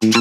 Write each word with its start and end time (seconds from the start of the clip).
صباح 0.00 0.12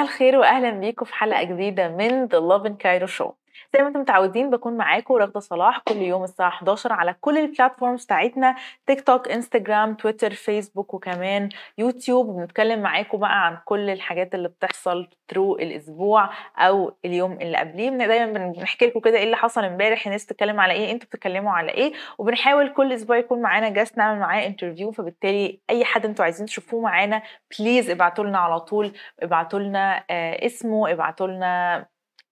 الخير 0.00 0.36
واهلا 0.36 0.70
بيكم 0.70 1.04
في 1.04 1.14
حلقة 1.14 1.42
جديدة 1.42 1.88
من 1.88 2.28
The 2.28 2.40
Love 2.40 2.66
in 2.66 2.72
Cairo 2.72 3.06
Show. 3.06 3.43
زي 3.74 3.82
ما 3.82 3.88
أنتم 3.88 4.00
متعودين 4.00 4.50
بكون 4.50 4.76
معاكم 4.76 5.14
رغده 5.14 5.40
صلاح 5.40 5.78
كل 5.78 5.96
يوم 5.96 6.24
الساعة 6.24 6.48
11 6.48 6.92
على 6.92 7.14
كل 7.20 7.38
ال 7.38 7.45
platforms 7.45 8.04
بتاعتنا 8.04 8.54
تيك 8.86 9.00
توك 9.00 9.28
انستجرام 9.28 9.94
تويتر 9.94 10.30
فيسبوك 10.30 10.94
وكمان 10.94 11.48
يوتيوب. 11.78 12.36
بنتكلم 12.36 12.82
معاكم 12.82 13.18
بقى 13.18 13.46
عن 13.46 13.58
كل 13.64 13.90
الحاجات 13.90 14.34
اللي 14.34 14.48
بتحصل 14.48 15.08
through 15.30 15.56
الأسبوع 15.58 16.30
أو 16.58 16.96
اليوم 17.04 17.32
اللي 17.32 17.56
قبليه. 17.58 17.90
دايما 17.90 18.52
بنحكي 18.52 18.86
لكم 18.86 19.00
كده 19.00 19.18
إيه 19.18 19.24
اللي 19.24 19.36
حصل 19.36 19.64
امبارح 19.64 20.06
الناس 20.06 20.24
بتتكلم 20.24 20.60
على 20.60 20.72
إيه 20.72 20.92
أنتوا 20.92 21.06
بتتكلموا 21.08 21.52
على 21.52 21.72
إيه. 21.72 21.92
وبنحاول 22.18 22.72
كل 22.72 22.92
أسبوع 22.92 23.16
يكون 23.16 23.42
معانا 23.42 23.68
guest 23.68 23.98
نعمل 23.98 24.20
معاه 24.20 24.46
interview 24.46 24.90
فبالتالي 24.92 25.60
أي 25.70 25.84
حد 25.84 26.04
أنتوا 26.06 26.24
عايزين 26.24 26.46
تشوفوه 26.46 26.80
معانا 26.82 27.22
please 27.58 27.90
ابعتوا 27.90 28.24
لنا 28.24 28.38
على 28.38 28.60
طول 28.60 28.92
ابعتوا 29.22 29.58
لنا 29.58 30.04
آه 30.10 30.46
اسمه 30.46 30.90
ابعتوا 30.92 31.26
لنا 31.26 31.86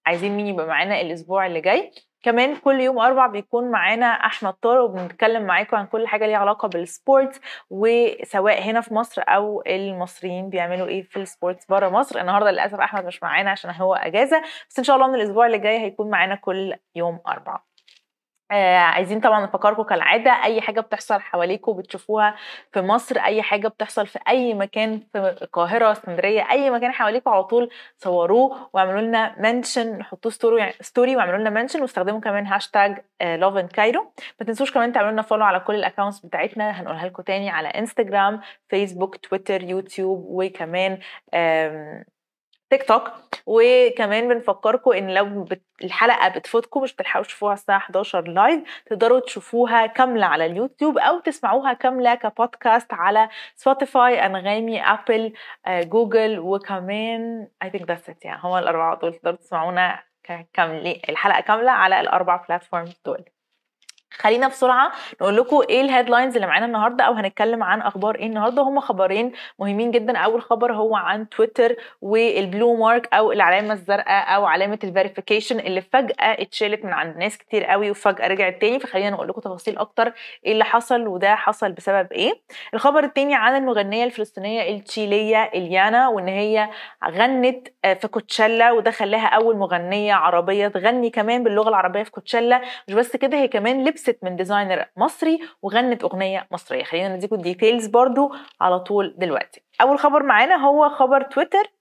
عايزين 0.06 0.36
مين 0.36 0.46
يبقى 0.46 0.66
معانا 0.66 1.00
الأسبوع 1.00 1.46
اللي 1.46 1.60
جاي. 1.60 1.90
كمان 2.22 2.56
كل 2.56 2.80
يوم 2.80 2.98
أربع 2.98 3.26
بيكون 3.26 3.70
معانا 3.70 4.06
أحمد 4.06 4.52
طارق 4.52 4.82
وبنتكلم 4.84 5.42
معاكم 5.42 5.76
عن 5.76 5.86
كل 5.86 6.06
حاجة 6.06 6.26
ليها 6.26 6.36
علاقة 6.38 6.68
بال 6.68 6.89
sport 6.89 7.40
وسواء 7.70 8.62
هنا 8.62 8.80
في 8.80 8.94
مصر 8.94 9.22
أو 9.28 9.62
المصريين 9.66 10.48
بيعملوا 10.50 10.86
إيه 10.86 11.02
في 11.02 11.16
ال 11.16 11.23
sports 11.23 11.66
بره 11.66 11.88
مصر. 11.88 12.20
النهارده 12.20 12.50
للأسف 12.50 12.80
أحمد 12.80 13.04
مش 13.04 13.22
معانا 13.22 13.50
عشان 13.50 13.70
هو 13.70 13.94
أجازة 13.94 14.42
بس 14.70 14.78
إن 14.78 14.84
شاء 14.84 14.96
الله 14.96 15.08
من 15.08 15.14
الأسبوع 15.14 15.46
اللي 15.46 15.58
جاي 15.58 15.78
هيكون 15.78 16.10
معانا 16.10 16.34
كل 16.34 16.74
يوم 16.94 17.20
أربعة. 17.28 17.71
آه 18.52 18.76
عايزين 18.78 19.20
طبعا 19.20 19.44
نفكركم 19.46 19.82
كالعادة 19.82 20.30
أي 20.44 20.60
حاجة 20.60 20.80
بتحصل 20.80 21.20
حواليكم 21.20 21.72
بتشوفوها 21.72 22.34
في 22.72 22.80
مصر 22.80 23.18
أي 23.18 23.42
حاجة 23.42 23.68
بتحصل 23.68 24.06
في 24.06 24.18
أي 24.28 24.54
مكان 24.54 25.00
في 25.12 25.36
القاهرة 25.42 25.92
اسكندرية 25.92 26.50
أي 26.50 26.70
مكان 26.70 26.92
حواليكم 26.92 27.30
على 27.30 27.44
طول 27.44 27.70
صوروه 27.96 28.70
واعملوا 28.72 29.00
لنا 29.00 29.34
mention 29.38 30.02
حطوه 30.04 30.32
story 30.32 30.72
story 30.80 31.16
واعملوا 31.16 31.38
لنا 31.38 31.50
mention 31.50 31.82
واستخدموا 31.82 32.20
كمان 32.20 32.46
hashtag 32.46 32.98
Love 33.20 33.56
in 33.56 33.68
Cairo 33.68 34.12
ما 34.40 34.46
تنسوش 34.46 34.72
كمان 34.72 34.92
تعملوا 34.92 35.12
لنا 35.12 35.22
follow 35.22 35.44
على 35.44 35.60
كل 35.60 35.74
ال 35.74 35.79
accounts 35.79 36.20
بتاعتنا 36.26 36.70
هنقولها 36.80 37.06
لكم 37.06 37.22
تاني 37.22 37.50
على 37.50 37.68
انستجرام 37.68 38.40
فيسبوك 38.68 39.16
تويتر 39.16 39.62
يوتيوب 39.62 40.26
وكمان 40.28 40.98
تيك 42.72 42.82
توك 42.82 43.10
وكمان 43.46 44.28
بنفكركم 44.28 44.92
إن 44.92 45.14
لو 45.14 45.44
بت... 45.44 45.62
الحلقة 45.84 46.28
بتفوتكم 46.28 46.82
مش 46.82 46.94
بتلحقوا 46.94 47.24
تشوفوها 47.24 47.52
الساعة 47.54 47.76
11 47.76 48.28
live 48.28 48.82
تقدروا 48.86 49.20
تشوفوها 49.20 49.86
كاملة 49.86 50.26
على 50.26 50.46
اليوتيوب 50.46 50.98
أو 50.98 51.20
تسمعوها 51.20 51.72
كاملة 51.72 52.14
كبودكاست 52.14 52.92
على 52.92 53.28
سبوتيفاي 53.56 54.26
أنغامي 54.26 54.82
ابل 54.82 55.32
جوجل 55.68 56.38
وكمان 56.38 57.48
I 57.62 57.70
think 57.70 57.88
that's 57.88 58.10
it 58.10 58.24
يعني 58.24 58.40
هم 58.44 58.58
الأربعة 58.58 58.98
دول 59.00 59.14
تقدروا 59.14 59.36
تسمعونا 59.36 60.02
كامله 60.52 61.00
الحلقة 61.08 61.40
كاملة 61.40 61.70
على 61.70 62.00
الأربع 62.00 62.36
platforms 62.36 63.00
دول. 63.06 63.24
خلينا 64.18 64.48
بسرعة 64.48 64.92
نقول 65.20 65.36
لكم 65.36 65.60
إيه 65.70 65.80
ال 65.80 65.86
headlines 65.86 66.34
اللي 66.34 66.46
معانا 66.46 66.66
النهارده 66.66 67.04
أو 67.04 67.12
هنتكلم 67.12 67.62
عن 67.62 67.80
أخبار 67.82 68.14
إيه 68.14 68.26
النهارده. 68.26 68.62
هم 68.62 68.80
خبرين 68.80 69.32
مهمين 69.58 69.90
جدا. 69.90 70.18
أول 70.18 70.42
خبر 70.42 70.72
هو 70.72 70.96
عن 70.96 71.28
تويتر 71.28 71.76
وال 72.00 72.26
blue 72.26 72.76
mark 72.76 73.14
أو 73.14 73.32
العلامة 73.32 73.72
الزرقاء 73.72 74.34
أو 74.34 74.46
علامة 74.46 74.78
ال 74.84 74.90
verification 74.90 75.60
اللي 75.60 75.80
فجأة 75.80 76.14
اتشالت 76.42 76.84
من 76.84 76.92
عند 76.92 77.16
ناس 77.16 77.38
كتير 77.38 77.64
قوي 77.64 77.90
وفجأة 77.90 78.26
رجعت 78.26 78.60
تاني. 78.60 78.80
فخلينا 78.80 79.10
نقول 79.10 79.28
لكم 79.28 79.40
تفاصيل 79.40 79.78
أكتر 79.78 80.12
إيه 80.46 80.52
اللي 80.52 80.64
حصل 80.64 81.06
وده 81.06 81.34
حصل 81.34 81.72
بسبب 81.72 82.12
إيه. 82.12 82.32
الخبر 82.74 83.04
التاني 83.04 83.34
عن 83.34 83.56
المغنية 83.56 84.04
الفلسطينية 84.04 84.76
التشيلية 84.76 85.42
إليانا 85.54 86.08
وإن 86.08 86.28
هي 86.28 86.68
غنت 87.10 87.68
في 88.00 88.08
كوتشيلا 88.08 88.72
وده 88.72 88.90
خلاها 88.90 89.26
أول 89.26 89.56
مغنية 89.56 90.14
عربية 90.14 90.68
تغني 90.68 91.10
كمان 91.10 91.42
باللغة 91.44 91.68
العربية 91.68 92.02
في 92.02 92.10
كوتشيلا 92.10 92.62
مش 92.88 92.94
بس 92.94 93.16
كده 93.16 93.36
هي 93.38 93.48
كمان 93.48 93.84
لبست 94.02 94.24
من 94.24 94.36
designer 94.36 94.84
مصري 94.96 95.40
وغنت 95.62 96.04
أغنية 96.04 96.46
مصرية. 96.50 96.84
خلينا 96.84 97.16
نديكم 97.16 97.36
ال 97.36 97.43
details 97.43 97.86
برضو 97.86 98.32
على 98.60 98.80
طول 98.80 99.14
دلوقتي. 99.18 99.62
أول 99.80 99.98
خبر 99.98 100.22
معانا 100.22 100.56
هو 100.56 100.88
خبر 100.88 101.22
تويتر 101.22 101.72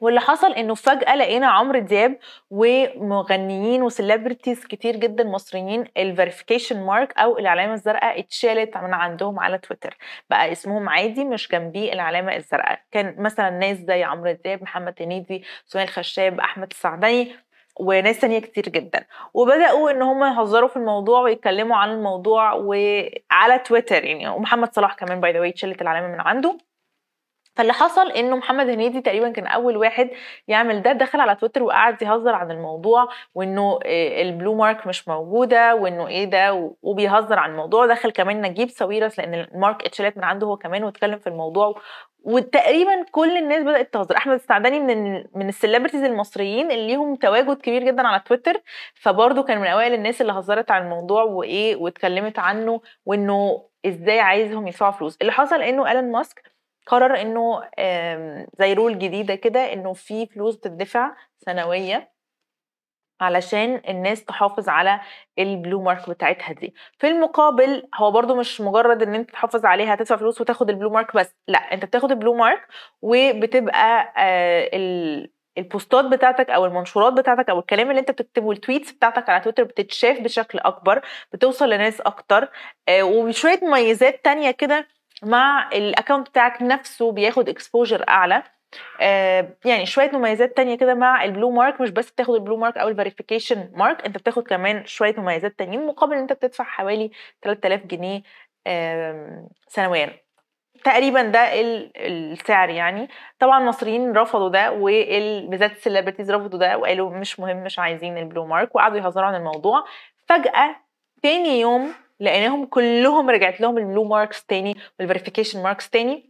واللي 0.00 0.20
حصل 0.20 0.52
إنه 0.52 0.74
فجأة 0.74 1.16
لقينا 1.16 1.46
عمرو 1.46 1.78
دياب 1.78 2.18
ومغنيين 2.50 3.82
و 3.82 3.89
celebrities 3.89 4.66
كتير 4.66 4.96
جدا 4.96 5.24
مصريين 5.24 5.84
ال 5.96 6.03
verification 6.03 6.80
mark 6.82 7.18
أو 7.18 7.38
العلامة 7.38 7.74
الزرقاء 7.74 8.20
اتشالت 8.20 8.76
من 8.76 8.94
عندهم 8.94 9.40
على 9.40 9.58
تويتر. 9.58 9.96
بقى 10.30 10.52
اسمهم 10.52 10.88
عادي 10.88 11.24
مش 11.24 11.48
جنبيه 11.48 11.92
العلامة 11.92 12.36
الزرقاء. 12.36 12.80
كان 12.90 13.14
مثلا 13.18 13.50
ناس 13.50 13.76
زي 13.76 14.04
عمرو 14.04 14.32
دياب 14.44 14.62
محمد 14.62 14.94
هنيدي 15.00 15.44
سهيل 15.66 15.88
خشاب 15.88 16.40
أحمد 16.40 16.68
السعدني 16.70 17.32
وناس 17.80 18.20
تانية 18.20 18.38
كتير 18.38 18.68
جدا. 18.68 19.06
وبدأوا 19.34 19.90
إن 19.90 20.02
هم 20.02 20.24
يهزروا 20.24 20.68
في 20.68 20.76
الموضوع 20.76 21.20
ويتكلموا 21.20 21.76
عن 21.76 21.90
الموضوع 21.90 22.52
وعلى 22.52 23.58
تويتر 23.64 24.04
يعني 24.04 24.28
ومحمد 24.28 24.74
صلاح 24.74 24.94
كمان 24.94 25.20
by 25.20 25.32
the 25.32 25.40
way 25.40 25.54
العلامة 25.80 26.08
من 26.08 26.20
عنده. 26.20 26.69
فاللي 27.60 27.72
حصل 27.72 28.10
إنه 28.10 28.36
محمد 28.36 28.68
هنيدي 28.68 29.00
تقريبا 29.00 29.30
كان 29.30 29.46
أول 29.46 29.76
واحد 29.76 30.10
يعمل 30.48 30.82
ده 30.82 30.92
دخل 30.92 31.20
على 31.20 31.34
تويتر 31.36 31.62
وقعد 31.62 32.02
يهزر 32.02 32.34
عن 32.34 32.50
الموضوع 32.50 33.08
وإنه 33.34 33.78
ال 34.20 34.27
blue 34.27 34.54
mark 34.54 34.86
مش 34.86 35.08
موجودة 35.08 35.74
وإنه 35.74 36.08
إيه 36.08 36.24
ده 36.24 36.72
وبيهزر 36.82 37.38
عن 37.38 37.50
الموضوع. 37.50 37.86
دخل 37.86 38.10
كمان 38.10 38.40
نجيب 38.42 38.68
ساويرس 38.70 39.18
لأن 39.18 39.34
ال 39.34 39.44
mark 39.44 39.84
اتشالت 39.86 40.16
من 40.16 40.24
عنده 40.24 40.46
هو 40.46 40.56
كمان 40.56 40.84
واتكلم 40.84 41.18
في 41.18 41.26
الموضوع 41.26 41.80
وتقريبا 42.24 43.04
كل 43.12 43.36
الناس 43.36 43.62
بدأت 43.62 43.92
تهزر. 43.94 44.16
أحمد 44.16 44.34
السعدني 44.34 44.80
من 44.80 45.24
من 45.34 45.48
ال 45.48 45.53
celebrities 45.53 46.02
المصريين 46.02 46.70
اللي 46.70 46.86
ليهم 46.86 47.16
تواجد 47.16 47.56
كبير 47.56 47.84
جدا 47.84 48.06
على 48.06 48.20
تويتر 48.26 48.60
فبرضه 48.94 49.42
كان 49.42 49.60
من 49.60 49.66
أوائل 49.66 49.94
الناس 49.94 50.20
اللي 50.20 50.32
هزرت 50.32 50.70
عن 50.70 50.82
الموضوع 50.82 51.22
وإيه 51.22 51.76
واتكلمت 51.76 52.38
عنه 52.38 52.80
وإنه 53.06 53.66
إزاي 53.86 54.20
عايزهم 54.20 54.66
يدفعوا 54.66 54.92
فلوس. 54.92 55.16
اللي 55.20 55.32
حصل 55.32 55.62
إنه 55.62 55.88
إيلون 55.88 56.12
ماسك 56.12 56.59
قرر 56.86 57.20
إنه 57.20 57.62
زي 58.58 58.72
rule 58.74 58.98
جديدة 58.98 59.34
كده 59.34 59.72
إنه 59.72 59.92
في 59.92 60.26
فلوس 60.26 60.56
بتدفع 60.56 61.16
سنوية 61.38 62.12
علشان 63.20 63.82
الناس 63.88 64.24
تحافظ 64.24 64.68
على 64.68 65.00
ال 65.38 65.47
blue 65.47 65.82
mark 65.82 66.10
بتاعتها 66.10 66.52
دي. 66.52 66.74
في 66.98 67.08
المقابل 67.08 67.88
هو 67.94 68.10
برضو 68.10 68.34
مش 68.34 68.60
مجرد 68.60 69.02
إن 69.02 69.14
أنت 69.14 69.30
تحافظ 69.30 69.64
عليها 69.66 69.94
تدفع 69.96 70.16
فلوس 70.16 70.40
وتاخد 70.40 70.70
ال 70.70 70.74
blue 70.74 70.90
mark 70.90 71.16
بس 71.16 71.34
لأ 71.48 71.58
أنت 71.58 71.84
بتاخد 71.84 72.10
ال 72.10 72.15
blue 72.15 72.34
mark 72.34 72.66
وبتبقى 73.02 74.12
آه 74.16 75.28
ال 75.58 75.66
post 75.66 75.96
ات 75.96 76.04
بتاعتك 76.04 76.50
أو 76.50 76.66
المنشورات 76.66 77.12
بتاعتك 77.12 77.50
أو 77.50 77.58
الكلام 77.58 77.90
اللي 77.90 78.00
أنت 78.00 78.10
بتكتبه 78.10 78.46
وال 78.46 78.58
tweets 78.58 78.92
بتاعتك 78.92 79.28
على 79.28 79.40
تويتر 79.44 79.64
بتتشاف 79.64 80.20
بشكل 80.20 80.58
أكبر 80.58 81.02
بتوصل 81.32 81.70
لناس 81.70 82.00
أكتر 82.00 82.48
آه 82.88 83.02
وبشويه 83.02 83.60
مميزات 83.62 84.24
تانية 84.24 84.50
كده 84.50 84.88
مع 85.22 85.68
ال 85.72 85.79
account 85.79 86.28
بتاعك 86.28 86.62
نفسه 86.62 87.12
بياخد 87.12 87.48
exposure 87.48 88.04
أعلى. 88.08 88.42
آه 89.00 89.48
يعني 89.64 89.86
شوية 89.86 90.10
مميزات 90.12 90.56
تانية 90.56 90.76
كده 90.76 90.94
مع 90.94 91.24
ال 91.24 91.29
blue 91.29 91.50
mark 91.50 91.80
مش 91.80 91.90
بس 91.90 92.10
بتاخد 92.10 92.34
ال 92.34 92.38
blue 92.38 92.56
mark 92.56 92.78
أو 92.78 92.88
ال 92.88 92.94
verification 92.94 93.70
mark 93.74 94.04
أنت 94.04 94.18
بتاخد 94.18 94.42
كمان 94.48 94.86
شوية 94.86 95.14
مميزات 95.18 95.58
تانيين 95.58 95.86
مقابل 95.86 96.12
إن 96.14 96.18
أنت 96.20 96.32
بتدفع 96.32 96.64
حوالي 96.64 97.10
3000 97.42 97.86
جنيه 97.86 98.22
آه 98.66 99.48
سنويا. 99.68 100.10
تقريبا 100.84 101.22
ده 101.22 101.40
السعر 101.96 102.68
يعني. 102.70 103.08
طبعا 103.38 103.58
المصريين 103.60 104.12
رفضوا 104.12 104.48
ده 104.48 104.72
وبالذات 104.72 105.72
ال 105.72 105.77
celebrities 105.77 106.30
رفضوا 106.30 106.58
ده 106.58 106.78
وقالوا 106.78 107.10
مش 107.10 107.40
مهم 107.40 107.56
مش 107.64 107.78
عايزين 107.78 108.18
ال 108.18 108.24
blue 108.24 108.46
mark 108.46 108.74
وقعدوا 108.76 108.96
يهزروا 108.98 109.26
عن 109.26 109.34
الموضوع. 109.34 109.84
فجأة 110.28 110.76
تاني 111.22 111.60
يوم 111.60 111.92
لقيناهم 112.20 112.66
كلهم 112.66 113.30
رجعت 113.30 113.60
لهم 113.60 113.78
ال 113.78 113.83
blue 113.83 114.04
marks 114.04 114.44
تاني 114.46 114.74
وال 114.98 115.07
verification 115.07 115.62
marks 115.62 115.90
تاني. 115.90 116.29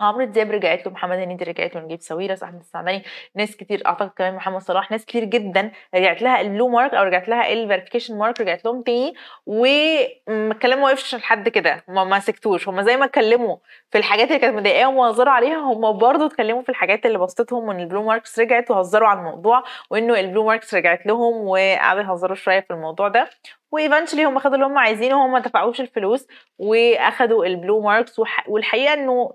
عمرو 0.00 0.24
دياب 0.24 0.50
رجعت 0.50 0.86
له 0.86 0.92
محمد 0.92 1.18
هنيدي 1.18 1.44
رجعت 1.44 1.74
له 1.74 1.80
نجيب 1.80 2.00
ساويرس 2.00 2.42
احمد 2.42 2.60
السعداني 2.60 3.02
ناس 3.34 3.56
كتير 3.56 3.82
أعتقد 3.86 4.10
كمان 4.16 4.34
محمد 4.34 4.60
صلاح 4.60 4.90
ناس 4.90 5.04
كتير 5.04 5.24
جدا 5.24 5.72
رجعت 5.94 6.22
لها 6.22 6.40
ال 6.40 6.46
blue 6.46 6.68
mark 6.68 6.94
أو 6.94 7.02
رجعت 7.04 7.28
لها 7.28 7.52
ال 7.52 7.57
verification 7.57 8.18
mark 8.18 8.40
رجعت 8.40 8.64
لهم 8.64 8.82
تاني 8.82 9.14
والكلام 9.46 10.78
ما 10.78 10.84
وقفش 10.84 11.14
لحد 11.14 11.48
كده 11.48 11.84
ما 11.88 12.20
سكتوش 12.20 12.68
هم 12.68 12.82
زي 12.82 12.96
ما 12.96 13.04
اتكلموا 13.04 13.56
في 13.90 13.98
الحاجات 13.98 14.28
اللي 14.28 14.38
كانت 14.38 14.56
مضايقاهم 14.56 14.96
وهزروا 14.96 15.32
عليها 15.32 15.58
هم 15.58 15.98
برضه 15.98 16.26
اتكلموا 16.26 16.62
في 16.62 16.68
الحاجات 16.68 17.06
اللي 17.06 17.18
بسطتهم 17.18 17.68
وإن 17.68 17.80
ال 17.80 17.84
blue 17.84 18.02
marks 18.02 18.38
رجعت 18.38 18.70
وهزروا 18.70 19.08
عن 19.08 19.18
الموضوع 19.18 19.64
وإنه 19.90 20.20
ال 20.20 20.25
blue 20.25 20.44
marks 20.46 20.74
رجعت 20.74 21.06
لهم 21.06 21.34
وقعدوا 21.48 22.02
يهزروا 22.02 22.36
شوية 22.36 22.60
في 22.60 22.70
الموضوع 22.70 23.08
ده. 23.08 23.30
و 23.72 23.77
eventually 23.77 24.24
هم 24.24 24.38
خدوا 24.38 24.54
اللي 24.54 24.66
هم 24.66 24.78
عايزينه 24.78 25.16
وهم 25.20 25.32
ما 25.32 25.38
دفعوش 25.38 25.80
الفلوس 25.80 26.26
وأخدوا 26.58 27.44
ال 27.46 27.53
blue 27.53 27.80
marks 27.82 28.20
والحقيقة 28.48 28.92
إنه 28.94 29.32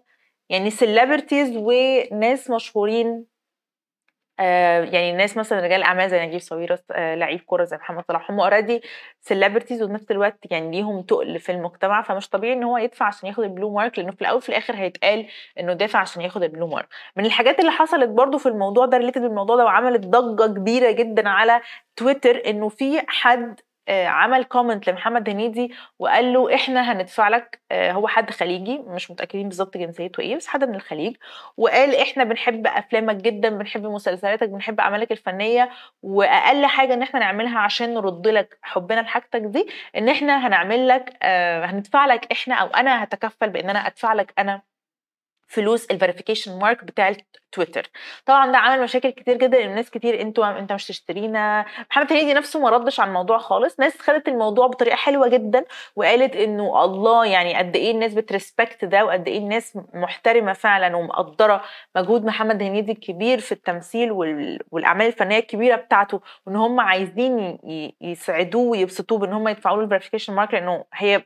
يعني 0.54 0.70
celebrities 0.70 1.58
وناس 1.58 2.50
مشهورين 2.50 3.26
آه، 4.40 4.84
يعني 4.84 5.12
الناس 5.12 5.38
مثلا 5.38 5.60
رجال 5.60 5.80
الاعمال 5.80 6.10
زي 6.10 6.26
نجيب 6.26 6.40
ساويرس 6.40 6.84
آه، 6.92 7.16
لعيب 7.16 7.40
كوره 7.42 7.64
زي 7.64 7.78
محمد 7.78 8.04
صلاح 8.08 8.32
هم 8.32 8.40
already 8.40 8.82
celebrities 9.22 9.84
وفي 9.84 9.94
نفس 9.94 10.12
الوقت 10.12 10.52
يعني 10.52 10.72
ليهم 10.72 11.02
تقل 11.02 11.40
في 11.40 11.52
المجتمع 11.52 12.02
فمش 12.02 12.30
طبيعي 12.30 12.54
إن 12.54 12.64
هو 12.64 12.78
يدفع 12.78 13.06
عشان 13.06 13.30
ياخد 13.30 13.44
ال 13.44 13.50
blue 13.50 13.74
mark 13.74 14.00
لأنه 14.00 14.12
في 14.12 14.22
الأول 14.22 14.38
وفي 14.38 14.50
الآخر 14.50 14.76
هيتقال 14.76 15.28
إنه 15.60 15.74
دافع 15.74 16.00
عشان 16.00 16.22
ياخد 16.22 16.44
ال 16.44 16.48
blue 16.48 16.68
mark 16.68 16.88
من 17.16 17.26
الحاجات 17.26 17.60
اللي 17.60 17.72
حصلت 17.72 18.10
برضو 18.10 18.38
في 18.38 18.46
الموضوع 18.50 18.86
ده 18.86 18.98
related 18.98 19.22
بالموضوع 19.22 19.56
ده 19.56 19.66
وعملت 19.66 20.06
ضجة 20.06 20.54
كبيرة 20.54 20.92
جدا 20.92 21.30
على 21.30 21.62
تويتر 21.96 22.42
إنه 22.46 22.70
في 22.70 23.02
حد 23.08 23.60
عمل 23.90 24.44
comment 24.44 24.90
لمحمد 24.90 25.30
هنيدي 25.30 25.74
وقال 26.00 26.34
له 26.34 26.56
إحنا 26.56 26.92
هندفع 26.92 27.28
لك 27.30 27.62
آه، 27.72 27.92
هو 27.92 28.08
حد 28.08 28.32
خليجي 28.32 28.78
مش 28.78 29.12
متأكدين 29.12 29.48
بالظبط 29.50 29.78
جنسيته 29.78 30.22
إيه 30.22 30.36
بس 30.36 30.48
حد 30.48 30.64
من 30.64 30.76
الخليج 30.76 31.16
وقال 31.58 31.96
إحنا 31.96 32.24
بنحب 32.24 32.68
أفلامك 32.68 33.16
جدا 33.16 33.50
بنحب 33.50 33.86
مسلسلاتك 33.86 34.50
بنحب 34.50 34.80
أعمالك 34.80 35.12
الفنية 35.12 35.70
وأقل 36.02 36.66
حاجة 36.66 36.94
إن 36.94 37.02
إحنا 37.02 37.20
نعملها 37.20 37.60
عشان 37.60 37.94
نرد 37.94 38.28
لك 38.28 38.58
حبنا 38.62 39.02
لحاجتك 39.02 39.42
دي 39.42 39.68
إن 39.98 40.10
إحنا 40.10 40.48
هنعمل 40.48 40.88
لك 40.88 41.18
آه، 41.24 41.66
هندفع 41.66 42.06
لك 42.06 42.32
إحنا 42.32 42.56
أو 42.56 42.68
أنا 42.68 43.04
هتكفل 43.04 43.50
بإن 43.50 43.70
أنا 43.70 43.80
أدفع 43.88 44.14
لك 44.14 44.34
أنا. 44.40 44.73
فلوس 45.48 45.86
ال 45.86 45.91
verification 45.91 46.60
mark 46.60 46.84
بتاع 46.84 47.14
تويتر 47.52 47.90
طبعا 48.26 48.52
ده 48.52 48.58
عمل 48.58 48.84
مشاكل 48.84 49.10
كتير 49.10 49.38
جدا 49.38 49.66
الناس 49.66 49.90
كتير 49.90 50.22
أنتوا 50.22 50.60
انت 50.60 50.74
مش 50.74 50.88
تشترينا. 50.88 51.66
محمد 51.92 52.14
هنيدي 52.14 52.34
نفسه 52.34 52.60
ما 52.60 52.70
ردش 52.70 53.00
على 53.00 53.08
الموضوع 53.08 53.38
خالص. 53.38 53.80
ناس 53.80 53.98
خدت 54.02 54.28
الموضوع 54.28 54.68
بطريقة 54.68 54.96
حلوة 54.96 55.28
جدا 55.28 55.66
وقالت 55.96 56.36
إنه 56.36 56.84
الله 56.86 57.26
يعني 57.26 57.56
قد 57.58 57.76
إيه 57.76 57.92
الناس 57.92 58.14
بت 58.14 58.30
respect 58.30 58.86
ده 58.86 59.06
وقد 59.06 59.28
إيه 59.28 59.38
الناس 59.38 59.78
محترمة 59.94 60.54
فعلا 60.54 60.96
ومقدرة 60.96 61.62
مجهود 61.96 62.26
محمد 62.26 62.62
هنيدي 62.64 62.92
الكبير 62.92 63.40
في 63.40 63.52
التمثيل 63.52 64.12
والأعمال 64.72 65.08
الفنية 65.08 65.40
الكبيرة 65.40 65.76
بتاعته 65.76 66.22
وإن 66.46 66.56
هم 66.56 66.80
عايزين 66.80 67.58
يسعدوه 68.02 68.70
ويبسطوه 68.70 69.20
بإن 69.20 69.34
هم 69.34 69.48
يدفعوا 69.48 69.78
له 69.78 69.84
ال 69.84 69.88
verification 69.88 70.34
mark 70.34 70.54
لأنه 70.54 70.86
هي 70.94 71.24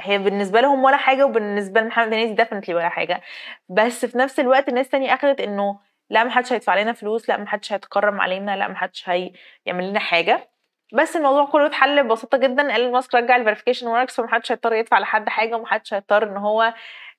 هي 0.00 0.18
بالنسبة 0.18 0.60
لهم 0.60 0.84
ولا 0.84 0.96
حاجة 0.96 1.26
وبالنسبة 1.26 1.80
لمحمد 1.80 2.12
هنيدي 2.14 2.32
definitely 2.34 2.74
ولا 2.74 2.88
حاجة. 2.88 3.20
بس 3.68 4.04
في 4.06 4.18
نفس 4.18 4.40
الوقت 4.40 4.68
الناس 4.68 4.88
تانية 4.88 5.14
أخدت 5.14 5.40
إنه 5.40 5.80
لا 6.10 6.24
ما 6.24 6.30
حدش 6.30 6.52
هيدفع 6.52 6.80
لنا 6.80 6.92
فلوس 6.92 7.28
لا 7.28 7.36
ما 7.36 7.46
حدش 7.46 7.72
هيتكرم 7.72 8.20
علينا 8.20 8.56
لا 8.56 8.68
ما 8.68 8.76
حدش 8.76 9.08
هيعمل 9.08 9.90
لنا 9.90 10.00
حاجة. 10.00 10.50
بس 10.92 11.16
الموضوع 11.16 11.44
كله 11.44 11.66
اتحل 11.66 12.04
ببساطة 12.04 12.38
جدا. 12.38 12.74
إيلون 12.74 12.92
ماسك 12.92 13.14
رجع 13.14 13.36
ال 13.36 13.40
verification 13.40 13.86
marks 13.86 14.16
فما 14.16 14.28
حدش 14.28 14.52
هيضطر 14.52 14.72
يدفع 14.72 14.98
لحد 14.98 15.28
حاجة 15.28 15.54
وما 15.56 15.66
حدش 15.66 15.94
هيضطر 15.94 16.22
إن 16.30 16.36
هو 16.36 16.74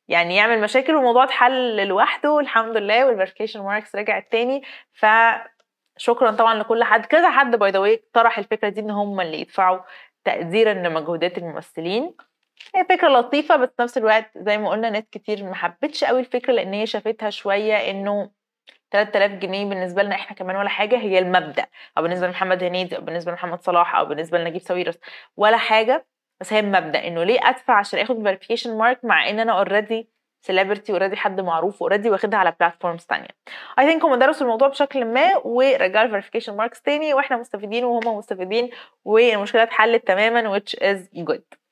يعني 0.08 0.36
يعمل 0.36 0.62
مشاكل 0.62 0.96
والموضوع 0.96 1.24
اتحل 1.24 1.88
لوحده 1.88 2.40
الحمد 2.40 2.78
لله 2.78 3.06
وال 3.06 3.13
verification 3.13 3.60
marks 3.60 3.96
رجعت 3.96 4.32
تاني. 4.32 4.64
ف 4.94 5.06
شكرا 5.98 6.32
طبعا 6.32 6.56
لكل 6.56 6.84
حد. 6.84 7.06
كذا 7.06 7.30
حد 7.32 7.56
by 7.56 7.72
the 7.72 7.85
way 7.85 7.98
طرح 8.14 8.38
الفكرة 8.38 8.70
دي 8.70 8.80
إن 8.82 8.92
هم 8.92 9.22
اللي 9.22 9.42
يدفعوا 9.42 9.80
تقديرا 10.26 10.74
لمجهودات 10.74 11.38
الممثلين. 11.38 12.16
هي 12.76 12.86
فكرة 12.86 13.08
لطيفة 13.10 13.56
بس 13.56 13.70
نفس 13.80 13.98
الوقت 13.98 14.32
زي 14.38 14.58
ما 14.58 14.70
قلنا 14.70 14.90
ناس 14.90 15.04
كتير 15.12 15.44
ما 15.44 15.56
حبتش 15.56 16.04
قوي 16.04 16.20
الفكرة 16.20 16.54
لأن 16.54 16.74
هي 16.74 16.86
شافتها 16.86 17.30
شوية 17.30 17.76
إنه 17.92 18.32
3000 18.92 19.32
جنيه 19.32 19.66
بالنسبة 19.66 20.04
لنا 20.04 20.16
إحنا 20.16 20.36
كمان 20.36 20.56
ولا 20.56 20.70
حاجة 20.70 20.98
هي 20.98 21.20
المبدأ. 21.20 21.66
أو 21.98 22.04
بالنسبة 22.04 22.28
لمحمد 22.28 22.64
هنيدي 22.64 22.98
أو 22.98 23.02
بالنسبة 23.02 23.32
لمحمد 23.32 23.62
صلاح 23.62 23.96
أو 23.96 24.06
بالنسبة 24.06 24.38
لنجيب 24.38 24.62
ساويرس 24.62 25.00
ولا 25.38 25.58
حاجة 25.58 26.08
بس 26.42 26.54
هي 26.54 26.60
المبدأ 26.60 27.08
إنه 27.08 27.24
ليه 27.24 27.40
أدفع 27.44 27.74
عشان 27.74 28.00
آخد 28.00 28.24
verification 28.24 28.78
mark 28.78 29.06
مع 29.06 29.30
إن 29.30 29.40
أنا 29.40 29.52
already 29.60 30.10
celebrity 30.42 30.92
already 30.92 31.16
حد 31.18 31.42
معروف 31.42 31.82
already 31.84 32.10
واخدها 32.10 32.40
على 32.40 32.54
platforms 32.60 33.06
تانية. 33.06 33.28
I 33.80 33.86
think 33.88 34.06
هم 34.06 34.16
درسوا 34.16 34.42
الموضوع 34.46 34.68
بشكل 34.68 35.06
ما 35.06 35.38
ورجعوا 35.44 36.06
ال 36.06 36.10
verification 36.10 36.56
marks 36.58 36.82
تاني 36.82 37.14
وإحنا 37.14 37.38
مستفيدين 37.38 37.86
وهم 37.86 38.18
مستفيدين 38.18 38.70
والمشكلة 39.06 39.64
اتحلت 39.64 40.08
تماما 40.08 40.60
which 40.60 40.74
is 40.82 41.24
good. 41.30 41.69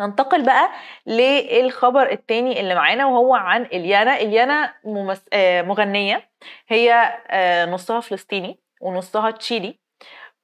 ننتقل 0.00 0.42
بقى 0.42 0.70
للخبر 1.06 2.10
التاني 2.12 2.60
اللي 2.60 2.74
معانا 2.74 3.06
وهو 3.06 3.34
عن 3.34 3.62
إليانا. 3.62 4.16
إليانا 4.16 4.74
ممس... 4.84 5.24
آه، 5.32 5.62
مغنية. 5.62 6.28
هي 6.68 7.18
آه، 7.30 7.66
نصها 7.66 8.00
فلسطيني 8.00 8.60
ونصها 8.80 9.30
تشيلي. 9.30 9.78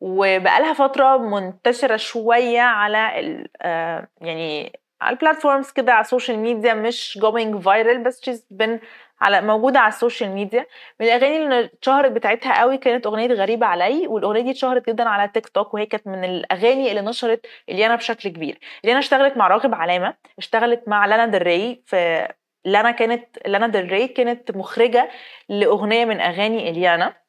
وبقالها 0.00 0.72
فترة 0.72 1.16
منتشرة 1.16 1.96
شوية 1.96 2.60
على 2.60 3.20
ال... 3.20 3.48
آه، 3.62 4.08
يعني 4.20 4.72
على 5.00 5.14
ال 5.14 5.20
platforms 5.20 5.70
كده 5.70 5.92
على 5.92 6.00
ال 6.00 6.06
social 6.06 6.38
media 6.38 6.74
مش 6.74 7.18
going 7.22 7.62
viral 7.64 7.98
بس 8.06 8.30
she's 8.30 8.56
been 8.62 8.78
على 9.22 9.40
موجودة 9.40 9.80
على 9.80 9.88
ال 9.88 9.94
social 9.94 10.30
media. 10.30 10.66
من 11.00 11.06
الأغاني 11.06 11.36
اللي 11.36 11.64
اتشهرت 11.64 12.10
بتاعتها 12.12 12.60
قوي 12.60 12.78
كانت 12.78 13.06
أغنية 13.06 13.26
غريبة 13.26 13.66
علي 13.66 14.06
والأغنية 14.06 14.42
دي 14.42 14.50
اتشهرت 14.50 14.90
جدا 14.90 15.08
على 15.08 15.28
تيك 15.28 15.48
توك 15.48 15.74
وهي 15.74 15.86
كانت 15.86 16.06
من 16.06 16.24
الأغاني 16.24 16.90
اللي 16.90 17.00
نشرت 17.00 17.46
إليانا 17.68 17.96
بشكل 17.96 18.28
كبير. 18.28 18.58
إليانا 18.84 19.00
اشتغلت 19.00 19.36
مع 19.36 19.48
راغب 19.48 19.74
علامة 19.74 20.14
اشتغلت 20.38 20.88
مع 20.88 21.06
Lana 21.06 21.26
Del 21.26 21.54
Rey 21.54 21.82
في 21.86 22.28
Lana 22.64 22.90
كانت 22.90 23.38
Lana 23.46 23.66
Del 23.66 23.87
Rey 23.87 24.08
كانت 24.08 24.56
مخرجة 24.56 25.10
لأغنية 25.48 26.04
من 26.04 26.20
أغاني 26.20 26.70
إليانا. 26.70 27.22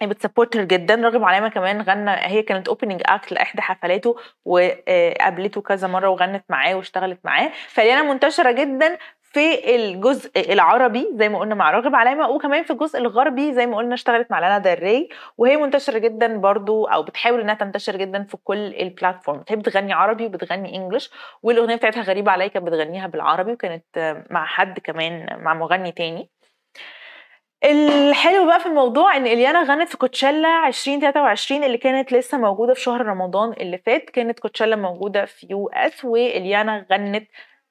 هي 0.00 0.06
بت 0.06 0.18
support 0.18 0.58
ها 0.58 0.64
جدا. 0.64 0.94
راغب 0.94 1.24
علامة 1.24 1.48
كمان 1.48 1.82
غنى 1.82 2.10
هي 2.10 2.42
كانت 2.42 2.68
opening 2.68 3.02
act 3.06 3.32
لإحدى 3.32 3.62
حفلاته 3.62 4.16
وقابلته 4.44 5.60
كذا 5.60 5.88
مرة 5.88 6.08
وغنت 6.08 6.44
معاه 6.48 6.74
واشتغلت 6.74 7.18
معاه. 7.24 7.50
فإليانا 7.68 8.02
منتشرة 8.02 8.50
جدا 8.50 8.98
في 9.32 9.76
الجزء 9.76 10.52
العربي 10.52 11.08
زي 11.14 11.28
ما 11.28 11.38
قلنا 11.38 11.54
مع 11.54 11.70
راغب 11.70 11.94
علامه 11.94 12.28
وكمان 12.28 12.62
في 12.62 12.70
الجزء 12.72 12.98
الغربي 12.98 13.52
زي 13.54 13.66
ما 13.66 13.76
قلنا 13.76 13.94
اشتغلت 13.94 14.30
مع 14.30 14.40
Lana 14.40 14.58
Del 14.58 14.83
Rey 14.83 15.08
وهي 15.38 15.56
منتشرة 15.56 15.98
جدا 15.98 16.36
برضو 16.36 16.84
أو 16.84 17.02
بتحاول 17.02 17.40
إنها 17.40 17.54
تنتشر 17.54 17.96
جدا 17.96 18.24
في 18.24 18.36
كل 18.44 18.74
ال 18.74 18.81
platforms 18.81 19.44
هي 19.48 19.56
بتغني 19.56 19.92
عربي 19.92 20.26
وبتغني 20.26 20.76
English 20.76 21.10
والأغنية 21.42 21.76
بتاعتها 21.76 22.02
غريبة 22.02 22.32
عليا 22.32 22.46
كانت 22.48 22.66
بتغنيها 22.66 23.06
بالعربي 23.06 23.52
وكانت 23.52 24.24
مع 24.30 24.46
حد 24.46 24.78
كمان 24.78 25.26
مع 25.42 25.54
مغني 25.54 25.92
تاني. 25.92 26.30
الحلو 27.64 28.46
بقى 28.46 28.60
في 28.60 28.66
الموضوع 28.66 29.16
إن 29.16 29.26
إليانا 29.26 29.62
غنت 29.62 29.88
في 29.88 29.96
كوتشيلا 29.96 30.66
2023 30.68 31.64
اللي 31.64 31.78
كانت 31.78 32.12
لسه 32.12 32.38
موجودة 32.38 32.74
في 32.74 32.80
شهر 32.80 33.06
رمضان 33.06 33.52
اللي 33.52 33.78
فات 33.78 34.10
كانت 34.10 34.40
كوتشيلا 34.40 34.76
موجودة 34.76 35.24
في 35.24 35.46
US 35.50 36.04
وإليانا 36.04 36.86
غنت 36.92 37.28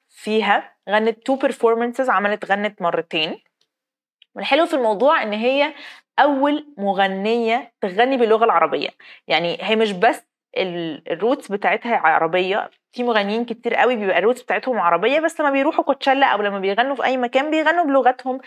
فيها. 0.08 0.77
غنت 0.90 1.26
two 1.26 1.36
performances 1.36 2.10
عملت 2.10 2.44
غنت 2.44 2.82
مرتين. 2.82 3.42
والحلو 4.34 4.66
في 4.66 4.74
الموضوع 4.74 5.22
إن 5.22 5.32
هي 5.32 5.74
أول 6.18 6.74
مغنية 6.78 7.72
تغني 7.80 8.16
باللغة 8.16 8.44
العربية. 8.44 8.88
يعني 9.28 9.58
هي 9.60 9.76
مش 9.76 9.92
بس 9.92 10.26
ال 11.10 11.17
roots 11.17 11.52
بتاعتها 11.52 11.96
عربية 11.96 12.70
في 12.92 13.02
مغنيين 13.04 13.44
كتير 13.44 13.74
قوي 13.74 13.96
بيبقى 13.96 14.18
ال 14.18 14.22
roots 14.22 14.42
بتاعتهم 14.42 14.78
عربية 14.78 15.20
بس 15.20 15.40
لما 15.40 15.50
بيروحوا 15.50 15.84
كوتشيلا 15.84 16.26
أو 16.26 16.42
لما 16.42 16.58
بيغنوا 16.58 16.94
في 16.94 17.04
أي 17.04 17.16
مكان 17.16 17.50
بيغنوا 17.50 17.84
بلغتهم 17.84 18.40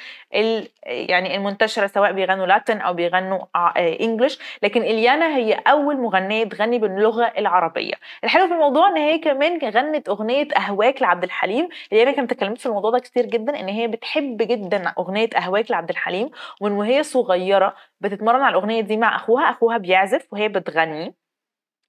يعني 0.85 1.35
المنتشرة 1.35 1.87
سواء 1.87 2.11
بيغنوا 2.11 2.45
Latin 2.45 2.77
أو 2.81 2.93
بيغنوا 2.93 3.39
English 3.77 4.39
لكن 4.63 4.81
إليانا 4.81 5.35
هي 5.37 5.53
أول 5.53 5.97
مغنية 5.97 6.43
تغني 6.43 6.79
باللغة 6.79 7.33
العربية. 7.37 7.93
الحلو 8.23 8.47
في 8.47 8.53
الموضوع 8.53 8.87
إن 8.89 8.97
هي 8.97 9.17
كمان 9.19 9.59
غنت 9.69 10.09
أغنية 10.09 10.47
أهواك 10.57 11.01
لعبد 11.01 11.23
الحليم. 11.23 11.69
إليانا 11.93 12.11
كانت 12.11 12.31
اتكلمت 12.31 12.57
في 12.57 12.65
الموضوع 12.65 12.91
ده 12.91 12.99
كتير 12.99 13.25
جدا 13.25 13.59
إن 13.59 13.67
هي 13.69 13.87
بتحب 13.87 14.37
جدا 14.37 14.93
أغنية 14.99 15.29
أهواك 15.37 15.71
لعبد 15.71 15.89
الحليم. 15.89 16.29
وإن 16.61 16.71
وهي 16.71 17.03
صغيرة 17.03 17.75
بتتمرن 18.01 18.41
على 18.41 18.49
الأغنية 18.57 18.81
دي 18.81 18.97
مع 18.97 19.15
أخوها 19.15 19.49
أخوها 19.49 19.77
بيعزف 19.77 20.27
وهي 20.33 20.47
بتغني. 20.49 21.20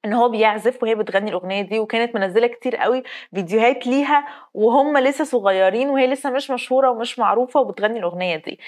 إن 0.04 0.12
هو 0.12 0.28
بيعزف 0.28 0.82
وهي 0.82 0.94
بتغني 0.94 1.30
الأغنية 1.30 1.62
دي 1.62 1.78
وكانت 1.78 2.14
منزلة 2.14 2.46
كتير 2.46 2.76
قوي 2.76 3.02
فيديوهات 3.34 3.86
ليها 3.86 4.26
وهم 4.54 4.98
لسه 4.98 5.24
صغيرين 5.24 5.88
وهي 5.90 6.06
لسه 6.06 6.30
مش 6.30 6.50
مشهورة 6.50 6.90
ومش 6.90 7.18
معروفة 7.18 7.60
وبتغني 7.60 7.98
الأغنية 7.98 8.36
دي. 8.36 8.58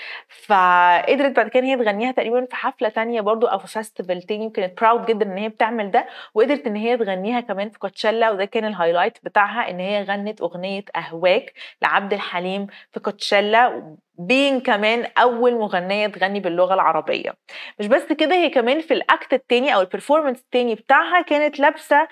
فقدرت 0.47 1.37
بعد 1.37 1.49
كده 1.49 1.64
هي 1.64 1.76
تغنيها 1.76 2.12
تقريبا 2.12 2.47
في 2.50 2.57
حفلة 2.57 2.88
تانية 2.88 3.21
برضو 3.21 3.47
أو 3.47 3.59
في 3.59 3.67
festival 3.67 4.23
تاني 4.23 4.47
وكانت 4.47 4.81
proud 4.81 5.07
جدا 5.07 5.26
إن 5.26 5.38
هي 5.38 5.49
بتعمل 5.49 5.91
ده 5.91 6.07
وقدرت 6.35 6.67
إن 6.67 6.76
هي 6.76 6.97
تغنيها 6.97 7.41
كمان 7.41 7.71
في 7.71 7.79
كوتشيلا 7.79 8.31
وده 8.31 8.45
كان 8.45 8.64
ال 8.64 8.70
highlight 8.70 9.19
بتاعها 9.25 9.71
إن 9.71 9.81
هي 9.81 10.03
غنت 10.03 10.41
أغنية 10.41 10.85
أهواك 10.97 11.53
لعبد 11.83 12.12
الحليم 12.12 12.67
في 12.93 13.00
كوتشيلا 13.00 13.97
بين 14.18 14.61
كمان 14.61 15.06
أول 15.18 15.54
مغنية 15.54 16.06
تغني 16.06 16.40
باللغة 16.40 16.75
العربية. 16.75 17.35
مش 17.80 17.87
بس 17.87 18.12
كده 18.12 18.35
هي 18.35 18.50
كمان 18.50 18.80
في 18.80 18.94
ال 18.95 19.04
act 19.04 19.33
التاني 19.35 19.75
أو 19.75 19.80
ال 19.81 19.85
performance 19.85 20.38
التاني 20.40 20.75
بتاعها 20.75 21.23
كانت 21.23 21.59
لابسة 21.61 22.09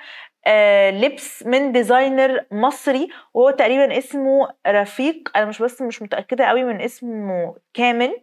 آه 0.46 0.90
لبس 0.90 1.46
من 1.46 1.72
designer 1.72 2.44
مصري 2.52 3.08
وهو 3.34 3.50
تقريبا 3.50 3.98
اسمه 3.98 4.48
رفيق. 4.66 5.28
أنا 5.36 5.44
مش 5.46 5.62
بس 5.62 5.82
مش 5.82 6.02
متأكدة 6.02 6.44
قوي 6.44 6.64
من 6.64 6.80
اسمه 6.80 7.56
كامل. 7.74 8.22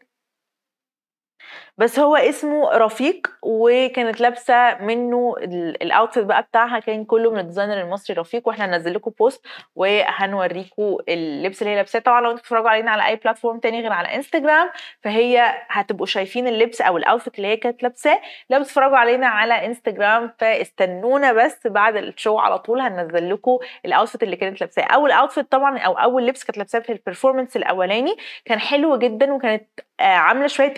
بس 1.79 1.99
هو 1.99 2.15
اسمه 2.15 2.69
رفيق 2.77 3.27
وكانت 3.41 4.21
لابسة 4.21 4.77
منه 4.81 5.35
ال 5.81 5.88
outfit 5.88 6.25
بقى 6.25 6.41
بتاعها 6.41 6.79
كان 6.79 7.05
كله 7.05 7.31
من 7.31 7.39
ال 7.39 7.44
designer 7.44 7.81
المصري 7.81 8.15
رفيق 8.15 8.47
وإحنا 8.47 8.65
هننزل 8.65 8.93
لكم 8.93 9.11
post 9.19 9.45
وهنوريكم 9.75 10.97
اللبس 11.09 11.61
اللي 11.61 11.71
هي 11.71 11.75
لابساه. 11.75 11.99
طبعا 11.99 12.21
لو 12.21 12.29
أنتوا 12.29 12.39
بتتفرجوا 12.39 12.69
علينا 12.69 12.91
على 12.91 13.07
أي 13.07 13.15
platform 13.15 13.59
تاني 13.59 13.81
غير 13.81 13.91
على 13.91 14.15
انستجرام 14.15 14.69
فهي 15.03 15.43
هتبقوا 15.69 16.05
شايفين 16.05 16.47
اللبس 16.47 16.81
أو 16.81 16.97
ال 16.97 17.03
outfit 17.03 17.37
اللي 17.37 17.47
هي 17.47 17.57
كانت 17.57 17.83
لابساه. 17.83 18.21
لو 18.49 18.59
بتتفرجوا 18.59 18.97
علينا 18.97 19.27
على 19.27 19.65
انستجرام 19.65 20.33
فاستنونا 20.39 21.33
بس 21.33 21.67
بعد 21.67 21.95
ال 21.95 22.04
show 22.04 22.37
على 22.37 22.59
طول 22.59 22.81
هننزل 22.81 23.33
لكم 23.33 23.57
ال 23.85 23.91
outfit 23.91 24.23
اللي 24.23 24.35
كانت 24.35 24.61
لابساه. 24.61 24.83
أول 24.83 25.11
outfit 25.11 25.51
طبعا 25.51 25.77
أو 25.79 25.93
أول 25.93 26.27
لبس 26.27 26.43
كانت 26.43 26.57
لابساه 26.57 26.79
في 26.79 26.91
ال 26.91 26.97
performance 26.97 27.57
الأولاني 27.57 28.15
كان 28.45 28.59
حلو 28.59 28.97
جدا 28.97 29.33
وكانت 29.33 29.69
آه، 29.99 30.03
عاملة 30.03 30.47
شوية 30.47 30.73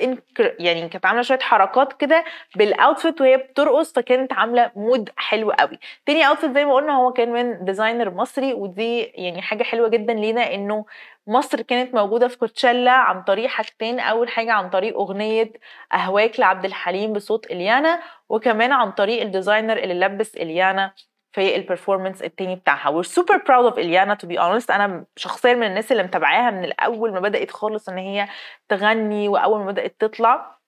يعني 0.59 0.90
كانت 0.91 1.05
عاملة 1.05 1.21
شوية 1.21 1.39
حركات 1.39 1.93
كده 1.93 2.23
بال 2.55 2.72
outfit 2.72 3.21
وهي 3.21 3.37
بترقص 3.37 3.93
فكانت 3.93 4.33
عاملة 4.33 4.71
mood 4.75 5.09
حلو 5.17 5.51
قوي. 5.51 5.79
تاني 6.05 6.27
outfit 6.27 6.51
زي 6.51 6.65
ما 6.65 6.73
قلنا 6.73 6.93
هو 6.93 7.13
كان 7.13 7.31
من 7.33 7.65
designer 7.65 8.09
مصري 8.09 8.53
ودي 8.53 9.01
يعني 9.01 9.41
حاجة 9.41 9.63
حلوة 9.63 9.87
جدا 9.89 10.13
لينا 10.13 10.53
إنه 10.53 10.85
مصر 11.27 11.61
كانت 11.61 11.95
موجودة 11.95 12.27
في 12.27 12.37
كوتشيلا 12.37 12.91
عن 12.91 13.23
طريق 13.23 13.49
حاجتين 13.49 13.99
أول 13.99 14.29
حاجة 14.29 14.51
عن 14.53 14.69
طريق 14.69 14.95
أغنية 14.97 15.51
أهواك 15.93 16.39
لعبد 16.39 16.65
الحليم 16.65 17.13
بصوت 17.13 17.51
إليانا 17.51 17.99
وكمان 18.29 18.71
عن 18.71 18.91
طريق 18.91 19.21
ال 19.21 19.27
designer 19.27 19.77
اللي 19.77 19.93
لبس 19.93 20.35
إليانا 20.35 20.93
في 21.33 21.55
ال 21.55 21.61
performance 21.61 22.21
التاني 22.23 22.55
بتاعها. 22.55 23.01
We're 23.01 23.05
super 23.05 23.37
proud 23.37 23.73
of 23.73 23.77
إليانا 23.77 24.17
to 24.23 24.27
be 24.27 24.37
honest. 24.37 24.71
أنا 24.71 25.05
شخصيا 25.15 25.53
من 25.53 25.67
الناس 25.67 25.91
اللي 25.91 26.03
متابعاها 26.03 26.51
من 26.51 26.63
الأول 26.65 27.13
ما 27.13 27.19
بدأت 27.19 27.51
خالص 27.51 27.89
إن 27.89 27.97
هي 27.97 28.27
تغني 28.69 29.27
وأول 29.27 29.59
ما 29.59 29.65
بدأت 29.71 29.95
تطلع. 29.99 30.60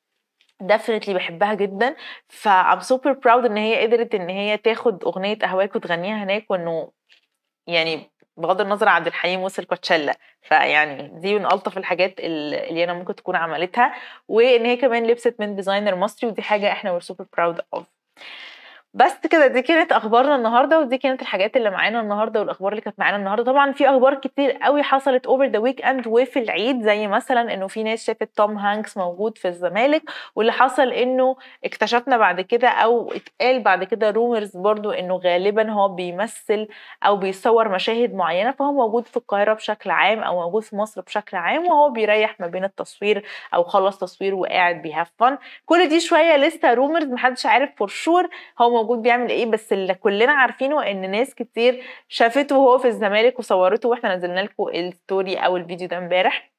definitely 0.67 1.13
بحبها 1.13 1.53
جدا. 1.53 1.95
ف 2.27 2.47
I'm 2.47 2.81
super 2.81 3.13
proud 3.25 3.45
إن 3.45 3.57
هي 3.57 3.81
قدرت 3.87 4.15
إن 4.15 4.29
هي 4.29 4.57
تاخد 4.57 5.03
أغنية 5.03 5.37
أهواك 5.43 5.75
وتغنيها 5.75 6.23
هناك 6.23 6.51
وإنه 6.51 6.91
يعني 7.67 8.11
بغض 8.37 8.61
النظر 8.61 8.89
عبد 8.89 9.07
الحليم 9.07 9.39
وصل 9.41 9.63
كوتشيلا. 9.65 10.17
فيعني 10.41 11.07
دي 11.19 11.39
من 11.39 11.45
ألطف 11.45 11.77
الحاجات 11.77 12.19
اللي 12.19 12.83
أنا 12.83 12.93
ممكن 12.93 13.15
تكون 13.15 13.35
عملتها. 13.35 13.93
وإن 14.27 14.65
هي 14.65 14.77
كمان 14.77 15.07
لبست 15.07 15.35
من 15.39 15.55
designer 15.55 15.95
مصري 15.95 16.29
ودي 16.29 16.41
حاجة 16.41 16.71
إحنا 16.71 16.99
we're 16.99 17.03
super 17.03 17.25
proud 17.37 17.79
of. 17.79 17.83
بس 18.95 19.27
كده 19.31 19.47
دي 19.47 19.61
كانت 19.61 19.91
أخبارنا 19.91 20.35
النهارده 20.35 20.79
ودي 20.79 20.97
كانت 20.97 21.21
الحاجات 21.21 21.57
اللي 21.57 21.69
معانا 21.69 21.99
النهارده 21.99 22.39
والأخبار 22.39 22.71
اللي 22.71 22.81
كانت 22.81 22.99
معانا 22.99 23.17
النهارده. 23.17 23.43
طبعا 23.51 23.71
في 23.71 23.89
أخبار 23.89 24.13
كتير 24.15 24.51
قوي 24.51 24.83
حصلت 24.83 25.25
over 25.25 25.45
the 25.45 25.59
weekend 25.59 26.07
وفي 26.07 26.39
العيد 26.39 26.81
زي 26.83 27.07
مثلا 27.07 27.53
إنه 27.53 27.67
في 27.67 27.83
ناس 27.83 28.05
شافت 28.05 28.29
توم 28.37 28.57
هانكس 28.57 28.97
موجود 28.97 29.37
في 29.37 29.47
الزمالك 29.47 30.03
واللي 30.35 30.51
حصل 30.51 30.87
إنه 30.91 31.35
اكتشفنا 31.65 32.17
بعد 32.17 32.41
كده 32.41 32.67
أو 32.69 33.11
اتقال 33.11 33.59
بعد 33.59 33.83
كده 33.83 34.09
rumors 34.11 34.57
برضو 34.57 34.91
إنه 34.91 35.15
غالبا 35.15 35.71
هو 35.71 35.87
بيمثل 35.89 36.67
أو 37.03 37.17
بيصور 37.17 37.69
مشاهد 37.69 38.13
معينة 38.13 38.51
فهو 38.51 38.71
موجود 38.71 39.07
في 39.07 39.17
القاهرة 39.17 39.53
بشكل 39.53 39.89
عام 39.89 40.19
أو 40.19 40.41
موجود 40.41 40.63
في 40.63 40.75
مصر 40.75 41.01
بشكل 41.01 41.37
عام 41.37 41.65
وهو 41.65 41.89
بيريح 41.89 42.39
ما 42.39 42.47
بين 42.47 42.63
التصوير 42.63 43.25
أو 43.53 43.63
خلص 43.63 43.97
تصوير 43.97 44.35
وقاعد 44.35 44.81
بي 44.81 45.11
have 45.65 45.89
holiday 45.89 45.99
شوية 45.99 46.35
لسه 46.37 46.73
rumors 46.73 47.05
محدش 47.05 47.45
عارف 47.45 47.69
for 47.77 47.87
sure 47.87 48.29
هو 48.61 48.82
موجود 48.83 49.01
بيعمل 49.01 49.29
إيه 49.29 49.45
بس 49.45 49.73
اللي 49.73 49.93
كلنا 49.93 50.31
عارفينه 50.33 50.91
إن 50.91 51.11
ناس 51.11 51.35
كتير 51.35 51.83
شافته 52.07 52.57
وهو 52.57 52.77
في 52.77 52.87
الزمالك 52.87 53.39
وصورته 53.39 53.89
وإحنا 53.89 54.15
نزلنا 54.15 54.39
لكم 54.39 54.67
ال 54.69 54.80
story 54.80 55.35
أو 55.37 55.57
الفيديو 55.57 55.87
ده 55.87 55.97
امبارح. 55.97 56.52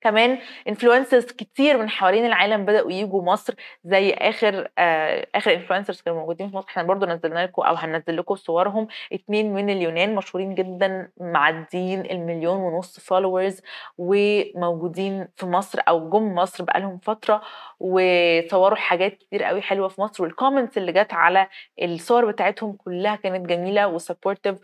كمان 0.00 0.38
influencers 0.68 1.24
كتير 1.24 1.78
من 1.78 1.90
حوالين 1.90 2.26
العالم 2.26 2.64
بدأوا 2.64 2.92
يجوا 2.92 3.22
مصر 3.22 3.54
زي 3.84 4.10
آخر 4.10 4.68
آه 4.78 5.26
آخر 5.34 5.54
influencers 5.54 6.00
كانوا 6.00 6.20
موجودين 6.20 6.50
في 6.50 6.56
مصر. 6.56 6.68
إحنا 6.68 6.82
برضو 6.82 7.06
نزلنا 7.06 7.44
لكم 7.44 7.62
أو 7.62 7.74
هننزل 7.74 8.16
لكم 8.16 8.34
صورهم. 8.34 8.88
اتنين 9.12 9.54
من 9.54 9.70
اليونان 9.70 10.14
مشهورين 10.14 10.54
جدا 10.54 11.10
معديين 11.20 12.00
المليون 12.10 12.56
ونص 12.56 13.00
followers 13.00 13.60
وموجودين 13.98 15.28
في 15.36 15.46
مصر 15.46 15.78
أو 15.88 16.10
جم 16.10 16.34
مصر 16.34 16.64
بقالهم 16.64 16.98
فترة 16.98 17.42
وصوروا 17.80 18.76
حاجات 18.76 19.14
كتير 19.14 19.44
قوي 19.44 19.62
حلوة 19.62 19.88
في 19.88 20.00
مصر. 20.00 20.22
وال 20.22 20.33
comments 20.33 20.78
اللي 20.78 20.92
جت 20.92 21.14
على 21.14 21.48
الصور 21.82 22.26
بتاعتهم 22.30 22.72
كلها 22.72 23.16
كانت 23.16 23.46
جميلة 23.46 23.86
و 23.88 23.94
supportive 23.94 24.56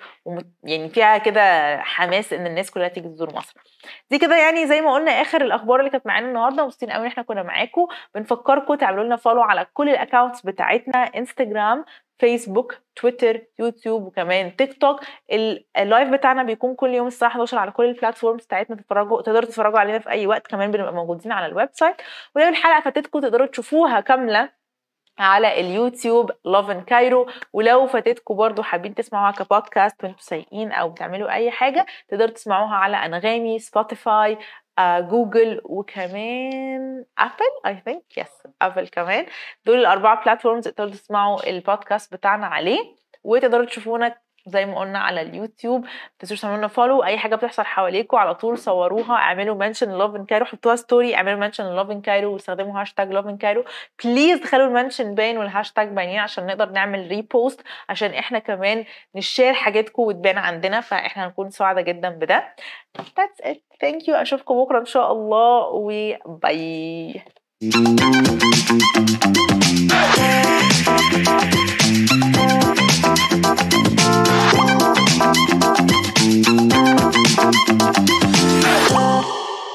يعني 0.64 0.88
فيها 0.88 1.19
كده 1.19 1.76
حماس 1.83 2.33
إن 2.33 2.47
الناس 2.47 2.71
كلها 2.71 2.88
تيجي 2.88 3.09
تزور 3.09 3.35
مصر. 3.35 3.55
دي 4.11 4.19
كده 4.19 4.37
يعني 4.37 4.67
زي 4.67 4.81
ما 4.81 4.95
قلنا 4.95 5.21
آخر 5.25 5.43
الأخبار 5.43 5.81
اللي 5.81 5.90
كانت 5.90 6.07
معانا 6.07 6.28
النهارده 6.28 6.64
مبسوطين 6.64 6.90
قوي 6.90 7.02
إن 7.02 7.07
إحنا 7.07 7.23
كنا 7.23 7.43
معاكم. 7.43 7.87
بنفكركم 8.14 8.75
تعملوا 8.75 9.04
لنا 9.04 9.16
follow 9.16 9.42
على 9.43 9.66
كل 9.75 9.88
ال 9.88 9.94
accounts 9.94 10.42
بتاعتنا 10.43 10.99
انستجرام 10.99 11.85
فيسبوك 12.19 12.75
تويتر 12.97 13.40
يوتيوب 13.59 14.02
وكمان 14.07 14.57
تيك 14.57 14.81
توك 14.81 15.00
ال 15.78 15.85
live 15.85 16.09
بتاعنا 16.09 16.43
بيكون 16.43 16.75
كل 16.75 16.95
يوم 16.95 17.07
الساعة 17.07 17.28
11 17.31 17.59
على 17.59 17.71
كل 17.71 17.85
ال 17.85 17.90
platforms 17.90 18.44
بتاعتنا. 18.45 18.76
تتفرجوا 18.76 19.23
تقدروا 19.23 19.45
تتفرجوا 19.45 19.78
علينا 19.78 19.99
في 19.99 20.11
أي 20.11 20.26
وقت. 20.26 20.47
كمان 20.47 20.71
بنبقى 20.71 20.93
موجودين 20.93 21.33
على 21.33 21.47
ال 21.47 21.68
website 21.73 21.97
ولو 22.37 22.49
الحلقة 22.49 22.81
فاتتكم 22.81 23.21
تقدروا 23.21 23.47
تشوفوها 23.47 24.00
كاملة 24.00 24.64
على 25.19 25.61
اليوتيوب 25.61 26.31
Love 26.44 26.71
in 26.71 26.80
Cairo 26.80 27.26
ولو 27.52 27.87
فاتتكم 27.87 28.35
برضو 28.37 28.62
حابين 28.62 28.95
تسمعوها 28.95 29.31
كبودكاست 29.33 30.04
وانتوا 30.04 30.21
سايقين 30.21 30.73
أو 30.73 30.88
بتعملوا 30.88 31.31
أي 31.35 31.50
حاجة 31.50 31.87
تقدروا 32.09 32.31
تسمعوها 32.31 32.75
على 32.75 32.97
أنغامي 32.97 33.59
Spotify 33.59 34.38
Google 34.80 35.61
وكمان 35.64 37.04
Apple 37.18 37.33
I 37.66 37.83
think 37.85 38.18
yes 38.18 38.47
Apple 38.62 38.88
كمان. 38.88 39.26
دول 39.66 39.78
الأربعة 39.78 40.25
platforms 40.25 40.64
تقدروا 40.64 40.90
تسمعوا 40.90 41.50
البودكاست 41.50 42.14
بتاعنا 42.14 42.47
عليه 42.47 42.81
وتقدروا 43.25 43.64
تشوفونا 43.64 44.16
زي 44.46 44.66
ما 44.66 44.78
قلنا 44.78 44.98
على 44.98 45.20
اليوتيوب 45.22 45.86
تنسوش 46.18 46.40
تعملوا 46.40 46.58
لنا 46.58 46.68
follow 46.68 47.04
أي 47.04 47.18
حاجة 47.18 47.34
بتحصل 47.36 47.62
حواليكم 47.62 48.16
على 48.16 48.34
طول 48.34 48.58
صوروها 48.58 49.14
اعملوا 49.14 49.54
mention 49.56 49.90
Love 49.90 50.16
in 50.16 50.25
Cairo 50.25 50.44
حطوها 50.44 50.76
story 50.76 51.14
اعملوا 51.14 51.38
mention 51.38 51.64
Love 51.76 51.90
in 51.90 52.00
Cairo 52.00 52.33
واستخدموا 52.32 52.80
hashtag 52.80 53.12
Love 53.12 53.26
in 53.26 53.37
Cairo 53.37 53.64
please 54.04 54.44
خلوا 54.44 54.66
ال 54.66 54.73
mention 54.73 55.14
باين 55.14 55.38
والهاشتاج 55.38 55.88
باينين 55.88 56.18
عشان 56.18 56.46
نقدر 56.46 56.70
نعمل 56.70 57.08
repost 57.09 57.61
عشان 57.88 58.10
إحنا 58.14 58.38
كمان 58.38 58.84
ن 59.14 59.21
share 59.21 59.52
حاجاتكم 59.54 60.02
وتبان 60.02 60.38
عندنا 60.38 60.80
فإحنا 60.80 61.26
هنكون 61.26 61.50
سعداء 61.50 61.84
جدا 61.84 62.08
بده. 62.08 62.54
That's 62.98 63.46
it. 63.46 63.58
Thank 63.84 64.02
you. 64.06 64.14
أشوفكم 64.14 64.64
بكرة 64.64 64.78
إن 64.78 64.84
شاء 64.84 65.12
الله 65.12 65.60
و 66.26 66.50
bye 66.50 67.23